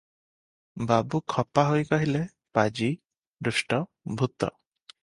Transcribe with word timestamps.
ବାବୁ 0.91 1.21
ଖପା 1.33 1.65
ହୋଇ 1.73 1.87
କହିଲେ, 1.91 2.23
“ପାଜି, 2.59 2.91
ଦୁଷ୍ଟ, 3.49 3.85
ଭୂତ। 4.21 4.53